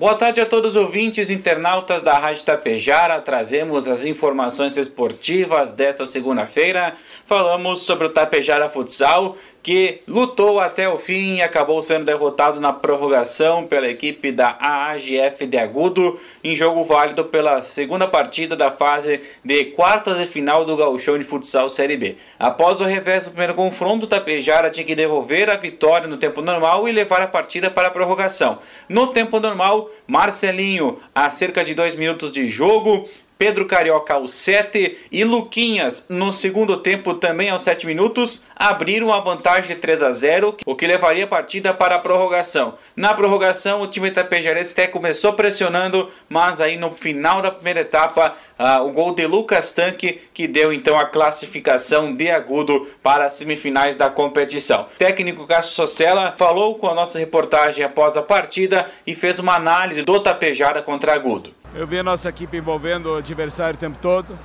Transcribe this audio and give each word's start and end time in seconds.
Boa 0.00 0.14
tarde 0.14 0.40
a 0.40 0.46
todos 0.46 0.76
os 0.76 0.82
ouvintes 0.82 1.28
internautas 1.28 2.00
da 2.00 2.18
Rádio 2.18 2.42
Tapejara. 2.42 3.20
Trazemos 3.20 3.86
as 3.86 4.02
informações 4.06 4.78
esportivas 4.78 5.72
desta 5.72 6.06
segunda-feira. 6.06 6.94
Falamos 7.26 7.82
sobre 7.82 8.06
o 8.06 8.10
Tapejara 8.10 8.66
Futsal, 8.66 9.36
que 9.62 10.00
lutou 10.08 10.58
até 10.58 10.88
o 10.88 10.96
fim 10.96 11.36
e 11.36 11.42
acabou 11.42 11.82
sendo 11.82 12.04
derrotado 12.04 12.60
na 12.60 12.72
prorrogação 12.72 13.66
pela 13.66 13.88
equipe 13.88 14.32
da 14.32 14.56
AAGF 14.58 15.46
de 15.46 15.58
Agudo, 15.58 16.18
em 16.42 16.56
jogo 16.56 16.82
válido 16.82 17.24
pela 17.24 17.62
segunda 17.62 18.06
partida 18.06 18.56
da 18.56 18.70
fase 18.70 19.20
de 19.44 19.66
quartas 19.66 20.18
e 20.18 20.26
final 20.26 20.64
do 20.64 20.76
Gauchão 20.76 21.18
de 21.18 21.24
Futsal 21.24 21.68
Série 21.68 21.96
B. 21.96 22.16
Após 22.38 22.80
o 22.80 22.84
revés 22.84 23.24
do 23.24 23.30
primeiro 23.30 23.54
confronto, 23.54 24.06
Tapejara 24.06 24.70
tinha 24.70 24.86
que 24.86 24.94
devolver 24.94 25.50
a 25.50 25.56
vitória 25.56 26.08
no 26.08 26.16
tempo 26.16 26.40
normal 26.40 26.88
e 26.88 26.92
levar 26.92 27.20
a 27.20 27.28
partida 27.28 27.70
para 27.70 27.88
a 27.88 27.90
prorrogação. 27.90 28.58
No 28.88 29.08
tempo 29.08 29.38
normal, 29.38 29.90
Marcelinho, 30.06 30.98
a 31.14 31.30
cerca 31.30 31.62
de 31.62 31.74
dois 31.74 31.94
minutos 31.94 32.32
de 32.32 32.46
jogo, 32.46 33.08
Pedro 33.40 33.64
Carioca 33.64 34.12
aos 34.12 34.34
7 34.34 34.98
e 35.10 35.24
Luquinhas 35.24 36.04
no 36.10 36.30
segundo 36.30 36.76
tempo 36.76 37.14
também 37.14 37.48
aos 37.48 37.62
7 37.62 37.86
minutos 37.86 38.44
abriram 38.54 39.10
a 39.10 39.18
vantagem 39.18 39.74
de 39.74 39.80
3 39.80 40.02
a 40.02 40.12
0, 40.12 40.58
o 40.66 40.76
que 40.76 40.86
levaria 40.86 41.24
a 41.24 41.26
partida 41.26 41.72
para 41.72 41.94
a 41.94 41.98
prorrogação. 41.98 42.74
Na 42.94 43.14
prorrogação, 43.14 43.80
o 43.80 43.86
time 43.86 44.08
itapejarense 44.08 44.72
até 44.72 44.86
começou 44.86 45.32
pressionando, 45.32 46.10
mas 46.28 46.60
aí 46.60 46.76
no 46.76 46.92
final 46.92 47.40
da 47.40 47.50
primeira 47.50 47.80
etapa, 47.80 48.36
uh, 48.58 48.86
o 48.86 48.92
gol 48.92 49.14
de 49.14 49.26
Lucas 49.26 49.72
Tanque 49.72 50.20
que 50.34 50.46
deu 50.46 50.70
então 50.70 50.98
a 50.98 51.06
classificação 51.06 52.14
de 52.14 52.30
agudo 52.30 52.88
para 53.02 53.24
as 53.24 53.32
semifinais 53.32 53.96
da 53.96 54.10
competição. 54.10 54.82
O 54.82 54.98
técnico 54.98 55.46
Cássio 55.46 55.72
Socella 55.72 56.34
falou 56.36 56.74
com 56.74 56.88
a 56.88 56.94
nossa 56.94 57.18
reportagem 57.18 57.82
após 57.82 58.18
a 58.18 58.22
partida 58.22 58.84
e 59.06 59.14
fez 59.14 59.38
uma 59.38 59.54
análise 59.54 60.02
do 60.02 60.20
Tapejara 60.20 60.82
contra 60.82 61.14
agudo. 61.14 61.58
Eu 61.72 61.86
vi 61.86 62.00
a 62.00 62.02
nossa 62.02 62.28
equipe 62.28 62.56
envolvendo 62.56 63.06
o 63.10 63.16
adversário 63.16 63.76
o 63.76 63.78
tempo 63.78 63.96
todo. 64.02 64.36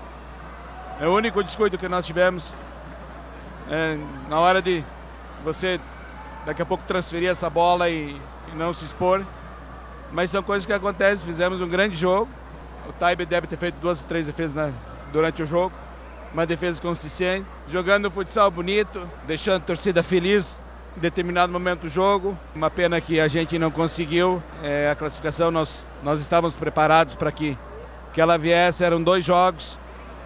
É 1.01 1.07
o 1.07 1.11
único 1.11 1.43
descuido 1.43 1.75
que 1.75 1.89
nós 1.89 2.05
tivemos 2.05 2.53
é, 3.67 3.97
na 4.29 4.39
hora 4.39 4.61
de 4.61 4.83
você 5.43 5.79
daqui 6.45 6.61
a 6.61 6.65
pouco 6.65 6.83
transferir 6.83 7.27
essa 7.27 7.49
bola 7.49 7.89
e, 7.89 8.15
e, 8.47 8.55
não 8.55 8.71
se 8.73 8.85
expor. 8.85 9.25
Mas 10.11 10.29
são 10.29 10.43
coisas 10.43 10.67
que 10.67 10.73
acontecem. 10.73 11.25
Fizemos 11.25 11.59
um 11.59 11.67
grande 11.67 11.95
jogo. 11.95 12.29
O 12.87 12.93
Taibe 12.93 13.25
deve 13.25 13.47
ter 13.47 13.57
feito 13.57 13.75
duas 13.81 14.01
ou 14.01 14.07
três 14.07 14.27
defesas 14.27 14.53
né, 14.53 14.71
durante 15.11 15.41
o 15.41 15.47
jogo. 15.47 15.75
Uma 16.31 16.45
defesa 16.45 16.79
consistente. 16.79 17.47
Jogando 17.67 18.11
futsal 18.11 18.51
bonito, 18.51 19.09
deixando 19.25 19.63
a 19.63 19.65
torcida 19.65 20.03
feliz 20.03 20.59
em 20.95 20.99
determinado 20.99 21.51
momento 21.51 21.81
do 21.81 21.89
jogo. 21.89 22.37
Uma 22.55 22.69
pena 22.69 22.99
que 23.01 23.19
a 23.19 23.27
gente 23.27 23.59
não 23.59 23.69
conseguiu 23.69 24.41
é, 24.63 24.89
a 24.89 24.95
classificação. 24.95 25.51
Nós, 25.51 25.85
nós 26.03 26.21
estávamos 26.21 26.55
preparados 26.55 27.15
para 27.15 27.31
que, 27.31 27.57
que 28.13 28.21
ela 28.21 28.37
viesse. 28.37 28.83
Eram 28.83 29.01
dois 29.01 29.25
jogos, 29.25 29.77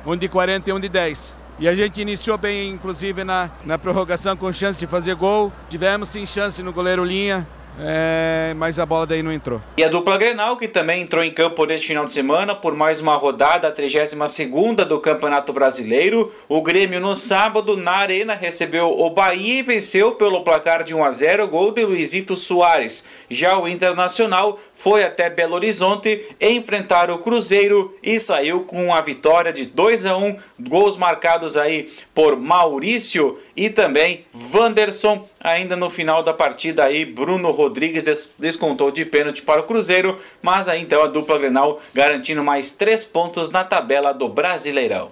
um 0.05 0.15
de 0.15 0.27
40 0.27 0.69
e 0.69 0.73
um 0.73 0.79
de 0.79 0.89
10. 0.89 1.35
E 1.59 1.67
a 1.67 1.75
gente 1.75 1.99
iniciou 1.99 2.37
bem, 2.37 2.71
inclusive, 2.71 3.23
na, 3.23 3.49
na 3.65 3.77
prorrogação 3.77 4.37
com 4.37 4.51
chance 4.53 4.79
de 4.79 4.87
fazer 4.87 5.15
gol. 5.15 5.51
Tivemos 5.69 6.09
sim 6.09 6.25
chance 6.25 6.63
no 6.63 6.71
goleiro 6.71 7.03
Linha, 7.03 7.45
é, 7.79 8.53
mas 8.55 8.79
a 8.79 8.85
bola 8.85 9.05
daí 9.05 9.23
não 9.23 9.31
entrou. 9.31 9.61
E 9.77 9.83
a 9.83 9.87
dupla 9.87 10.17
Grenal, 10.17 10.57
que 10.57 10.67
também 10.67 11.01
entrou 11.01 11.23
em 11.23 11.31
campo 11.31 11.65
neste 11.65 11.87
final 11.87 12.05
de 12.05 12.11
semana 12.11 12.55
por 12.55 12.75
mais 12.75 12.99
uma 12.99 13.15
rodada, 13.15 13.67
a 13.67 13.71
32 13.71 14.87
do 14.87 14.99
Campeonato 14.99 15.53
Brasileiro. 15.53 16.33
O 16.47 16.61
Grêmio 16.61 16.99
no 16.99 17.15
sábado, 17.15 17.77
na 17.77 17.93
Arena, 17.93 18.33
recebeu 18.33 18.97
o 18.99 19.09
Bahia 19.09 19.59
e 19.59 19.63
venceu 19.63 20.13
pelo 20.13 20.43
placar 20.43 20.83
de 20.83 20.93
1 20.93 21.03
a 21.03 21.11
0 21.11 21.47
gol 21.47 21.71
de 21.71 21.85
Luizito 21.85 22.35
Soares. 22.35 23.05
Já 23.29 23.57
o 23.57 23.67
Internacional 23.67 24.59
foi 24.73 25.03
até 25.03 25.29
Belo 25.29 25.55
Horizonte 25.55 26.25
enfrentar 26.39 27.09
o 27.09 27.19
Cruzeiro 27.19 27.95
e 28.03 28.19
saiu 28.19 28.63
com 28.63 28.93
a 28.93 29.01
vitória 29.01 29.53
de 29.53 29.65
2 29.65 30.05
a 30.05 30.17
1 30.17 30.37
gols 30.59 30.97
marcados 30.97 31.55
aí 31.55 31.91
por 32.13 32.35
Maurício 32.35 33.39
e 33.55 33.69
também 33.69 34.25
Wanderson. 34.53 35.27
Ainda 35.41 35.75
no 35.75 35.89
final 35.89 36.21
da 36.21 36.33
partida 36.33 36.83
aí, 36.83 37.05
Bruno 37.05 37.51
Rodrigues 37.51 38.33
descontou 38.37 38.91
de 38.91 39.05
pênalti 39.05 39.41
para 39.41 39.61
o 39.61 39.63
Cruzeiro, 39.63 40.19
mas 40.41 40.67
aí 40.67 40.81
então 40.81 41.01
a 41.01 41.07
dupla 41.07 41.37
Grenal 41.37 41.81
garantindo 41.93 42.43
mais 42.43 42.73
três 42.73 43.03
pontos 43.03 43.49
na 43.49 43.63
tabela 43.63 44.13
do 44.13 44.27
Brasileirão. 44.27 45.11